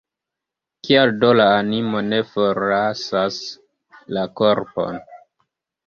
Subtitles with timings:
[0.87, 3.41] Kial do la animo ne forlasas
[4.19, 5.03] la korpon?